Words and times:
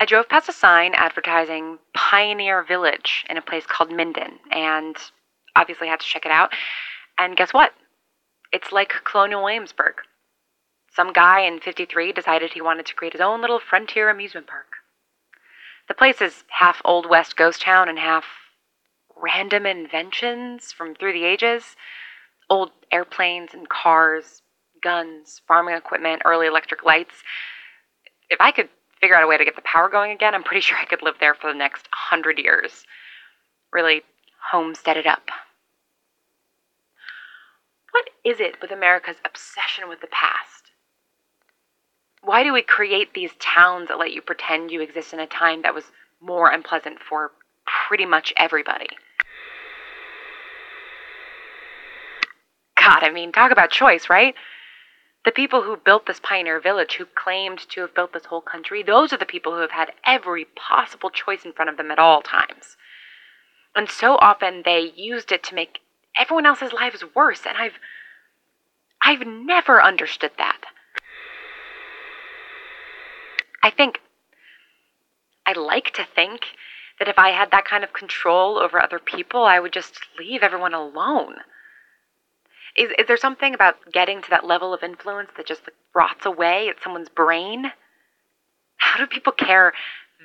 I 0.00 0.06
drove 0.06 0.30
past 0.30 0.48
a 0.48 0.52
sign 0.52 0.94
advertising 0.94 1.78
Pioneer 1.94 2.64
Village 2.64 3.26
in 3.28 3.36
a 3.36 3.42
place 3.42 3.66
called 3.66 3.94
Minden, 3.94 4.38
and 4.50 4.96
obviously 5.54 5.88
had 5.88 6.00
to 6.00 6.06
check 6.06 6.24
it 6.24 6.32
out. 6.32 6.52
And 7.18 7.36
guess 7.36 7.52
what? 7.52 7.74
It's 8.50 8.72
like 8.72 9.04
Colonial 9.04 9.44
Williamsburg. 9.44 9.96
Some 10.90 11.12
guy 11.12 11.40
in 11.40 11.60
53 11.60 12.12
decided 12.12 12.54
he 12.54 12.62
wanted 12.62 12.86
to 12.86 12.94
create 12.94 13.12
his 13.12 13.20
own 13.20 13.42
little 13.42 13.60
frontier 13.60 14.08
amusement 14.08 14.46
park. 14.46 14.68
The 15.86 15.94
place 15.94 16.22
is 16.22 16.44
half 16.48 16.80
Old 16.82 17.08
West 17.08 17.36
ghost 17.36 17.60
town 17.60 17.90
and 17.90 17.98
half 17.98 18.24
random 19.14 19.66
inventions 19.66 20.72
from 20.72 20.94
through 20.94 21.12
the 21.12 21.24
ages 21.24 21.76
old 22.48 22.70
airplanes 22.90 23.54
and 23.54 23.68
cars, 23.68 24.42
guns, 24.82 25.40
farming 25.46 25.76
equipment, 25.76 26.22
early 26.24 26.46
electric 26.48 26.84
lights. 26.84 27.14
If 28.28 28.40
I 28.40 28.50
could 28.50 28.68
figure 29.00 29.16
out 29.16 29.24
a 29.24 29.26
way 29.26 29.38
to 29.38 29.44
get 29.44 29.56
the 29.56 29.62
power 29.62 29.88
going 29.88 30.12
again, 30.12 30.34
I'm 30.34 30.42
pretty 30.42 30.60
sure 30.66 30.78
I 30.78 30.84
could 30.84 31.02
live 31.02 31.16
there 31.20 31.34
for 31.34 31.52
the 31.52 31.58
next 31.58 31.88
hundred 31.90 32.38
years. 32.38 32.84
Really 33.72 34.02
homestead 34.50 34.96
it 34.96 35.06
up. 35.06 35.28
What 37.92 38.10
is 38.24 38.40
it 38.40 38.60
with 38.60 38.70
America's 38.70 39.16
obsession 39.24 39.88
with 39.88 40.00
the 40.00 40.06
past? 40.08 40.70
Why 42.22 42.42
do 42.42 42.52
we 42.52 42.62
create 42.62 43.14
these 43.14 43.30
towns 43.38 43.88
that 43.88 43.98
let 43.98 44.12
you 44.12 44.20
pretend 44.20 44.70
you 44.70 44.80
exist 44.80 45.12
in 45.12 45.20
a 45.20 45.26
time 45.26 45.62
that 45.62 45.74
was 45.74 45.84
more 46.20 46.50
unpleasant 46.50 46.98
for 47.00 47.32
pretty 47.88 48.06
much 48.06 48.32
everybody? 48.36 48.88
God, 52.76 53.02
I 53.02 53.10
mean, 53.10 53.32
talk 53.32 53.52
about 53.52 53.70
choice, 53.70 54.08
right? 54.08 54.34
The 55.24 55.32
people 55.32 55.62
who 55.62 55.76
built 55.76 56.06
this 56.06 56.20
pioneer 56.20 56.60
village, 56.60 56.94
who 56.94 57.04
claimed 57.04 57.58
to 57.70 57.82
have 57.82 57.94
built 57.94 58.12
this 58.12 58.26
whole 58.26 58.40
country, 58.40 58.82
those 58.82 59.12
are 59.12 59.18
the 59.18 59.26
people 59.26 59.52
who 59.52 59.60
have 59.60 59.72
had 59.72 59.92
every 60.06 60.46
possible 60.46 61.10
choice 61.10 61.44
in 61.44 61.52
front 61.52 61.68
of 61.68 61.76
them 61.76 61.90
at 61.90 61.98
all 61.98 62.22
times. 62.22 62.76
And 63.74 63.90
so 63.90 64.16
often 64.16 64.62
they 64.64 64.92
used 64.96 65.30
it 65.30 65.42
to 65.44 65.54
make 65.54 65.80
everyone 66.16 66.46
else's 66.46 66.72
lives 66.72 67.04
worse, 67.14 67.42
and 67.46 67.56
I've 67.58 67.78
I've 69.02 69.26
never 69.26 69.82
understood 69.82 70.32
that. 70.38 70.60
I 73.62 73.70
think 73.70 74.00
I 75.46 75.52
like 75.52 75.92
to 75.94 76.04
think 76.04 76.42
that 76.98 77.08
if 77.08 77.18
I 77.18 77.30
had 77.30 77.50
that 77.50 77.64
kind 77.64 77.84
of 77.84 77.92
control 77.92 78.58
over 78.58 78.80
other 78.80 78.98
people, 78.98 79.44
I 79.44 79.60
would 79.60 79.72
just 79.72 80.00
leave 80.18 80.42
everyone 80.42 80.74
alone. 80.74 81.36
Is, 82.76 82.90
is 82.98 83.06
there 83.06 83.16
something 83.16 83.54
about 83.54 83.76
getting 83.92 84.22
to 84.22 84.30
that 84.30 84.46
level 84.46 84.72
of 84.72 84.82
influence 84.82 85.30
that 85.36 85.46
just 85.46 85.62
like, 85.62 85.74
rots 85.94 86.24
away 86.24 86.68
at 86.68 86.82
someone's 86.82 87.08
brain? 87.08 87.72
How 88.76 88.98
do 88.98 89.06
people 89.06 89.32
care 89.32 89.72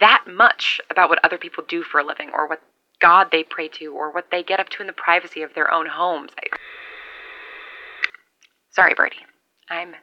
that 0.00 0.24
much 0.28 0.80
about 0.90 1.08
what 1.08 1.24
other 1.24 1.38
people 1.38 1.64
do 1.66 1.82
for 1.82 2.00
a 2.00 2.04
living 2.04 2.30
or 2.32 2.46
what 2.48 2.62
God 3.00 3.28
they 3.30 3.42
pray 3.42 3.68
to 3.68 3.92
or 3.92 4.12
what 4.12 4.30
they 4.30 4.42
get 4.42 4.60
up 4.60 4.68
to 4.70 4.80
in 4.80 4.86
the 4.86 4.92
privacy 4.92 5.42
of 5.42 5.54
their 5.54 5.72
own 5.72 5.86
homes? 5.86 6.30
I... 6.38 6.56
Sorry, 8.70 8.94
Birdie. 8.94 9.26
I'm 9.68 9.94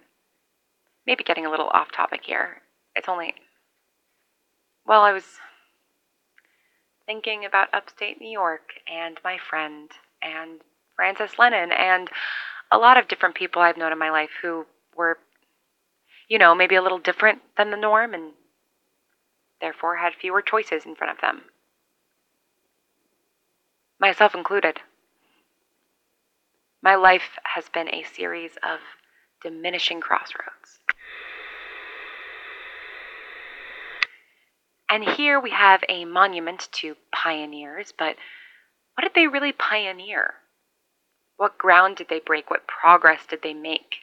maybe 1.07 1.23
getting 1.23 1.45
a 1.45 1.49
little 1.49 1.67
off 1.67 1.91
topic 1.91 2.21
here. 2.23 2.61
It's 2.95 3.09
only. 3.09 3.33
Well, 4.85 5.01
I 5.01 5.11
was 5.11 5.25
thinking 7.05 7.45
about 7.45 7.73
upstate 7.73 8.19
New 8.19 8.29
York 8.29 8.73
and 8.87 9.19
my 9.23 9.37
friend 9.37 9.91
and 10.21 10.61
Francis 10.95 11.37
Lennon, 11.37 11.71
and 11.71 12.09
a 12.71 12.77
lot 12.77 12.97
of 12.97 13.07
different 13.07 13.35
people 13.35 13.61
I've 13.61 13.77
known 13.77 13.91
in 13.91 13.99
my 13.99 14.09
life 14.09 14.29
who 14.41 14.65
were, 14.95 15.17
you 16.27 16.37
know, 16.37 16.55
maybe 16.55 16.75
a 16.75 16.81
little 16.81 16.99
different 16.99 17.41
than 17.57 17.71
the 17.71 17.77
norm 17.77 18.13
and 18.13 18.33
therefore 19.61 19.97
had 19.97 20.13
fewer 20.13 20.41
choices 20.41 20.85
in 20.85 20.95
front 20.95 21.11
of 21.11 21.21
them. 21.21 21.43
Myself 23.99 24.35
included. 24.35 24.79
My 26.81 26.95
life 26.95 27.39
has 27.43 27.69
been 27.69 27.93
a 27.93 28.03
series 28.03 28.51
of 28.63 28.79
diminishing 29.41 30.01
crossroads. 30.01 30.79
And 34.89 35.03
here 35.03 35.39
we 35.39 35.49
have 35.49 35.83
a 35.89 36.05
monument 36.05 36.69
to 36.73 36.95
pioneers, 37.11 37.91
but 37.97 38.17
what 38.93 39.01
did 39.01 39.13
they 39.15 39.27
really 39.27 39.51
pioneer? 39.51 40.35
What 41.37 41.57
ground 41.57 41.97
did 41.97 42.07
they 42.09 42.19
break? 42.19 42.49
What 42.49 42.67
progress 42.67 43.25
did 43.27 43.41
they 43.41 43.53
make? 43.53 43.97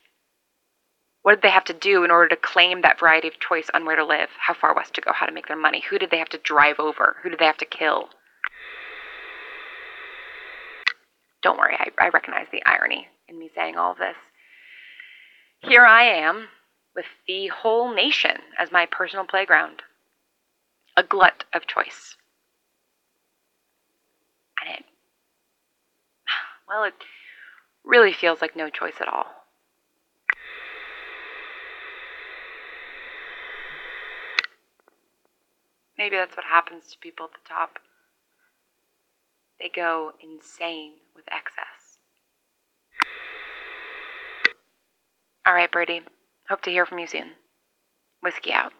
What 1.23 1.37
did 1.37 1.43
they 1.43 1.51
have 1.51 1.65
to 1.65 1.73
do 1.73 2.05
in 2.05 2.11
order 2.11 2.29
to 2.29 2.37
claim 2.37 2.83
that 2.83 2.99
variety 2.99 3.29
of 3.29 3.39
choice 3.39 3.71
on 3.73 3.87
where 3.87 3.97
to 3.97 4.05
live, 4.05 4.29
how 4.39 4.55
far 4.55 4.75
west 4.75 4.95
to 4.95 5.01
go, 5.01 5.13
how 5.13 5.27
to 5.27 5.33
make 5.33 5.47
their 5.47 5.57
money? 5.57 5.83
Who 5.89 5.99
did 5.99 6.11
they 6.11 6.19
have 6.19 6.29
to 6.31 6.39
drive 6.39 6.81
over? 6.81 7.17
Who 7.23 7.31
did 7.31 7.39
they 7.39 7.47
have 7.47 7.59
to 7.59 7.65
kill? 7.65 8.09
Don't 11.43 11.59
worry, 11.59 11.77
I, 11.79 11.91
I 11.99 12.09
recognize 12.09 12.47
the 12.53 12.63
irony 12.67 13.09
in 13.29 13.39
me 13.39 13.51
saying 13.55 13.77
all 13.77 13.93
of 13.93 13.99
this. 13.99 14.17
Here 15.61 15.85
I 15.85 16.05
am, 16.05 16.49
with 16.95 17.07
the 17.27 17.49
whole 17.49 17.95
nation 17.95 18.39
as 18.59 18.73
my 18.73 18.87
personal 18.87 19.25
playground, 19.25 19.83
a 20.97 21.03
glut 21.03 21.45
of 21.55 21.67
choice. 21.67 22.17
And 24.61 24.75
it, 24.75 24.85
well, 26.69 26.85
it 26.85 26.95
really 27.85 28.13
feels 28.13 28.41
like 28.41 28.57
no 28.57 28.69
choice 28.69 29.01
at 29.01 29.09
all. 29.09 29.27
Maybe 35.99 36.17
that's 36.17 36.37
what 36.37 36.47
happens 36.47 36.89
to 36.91 36.99
people 36.99 37.27
at 37.27 37.33
the 37.33 37.49
top. 37.49 37.79
They 39.61 39.69
go 39.69 40.13
insane 40.21 40.95
with 41.15 41.25
excess. 41.31 41.99
All 45.47 45.55
right, 45.55 45.71
Birdie. 45.71 46.03
Hope 46.49 46.63
to 46.63 46.71
hear 46.71 46.87
from 46.87 46.99
you 46.99 47.07
soon. 47.07 47.33
Whiskey 48.21 48.53
out. 48.53 48.73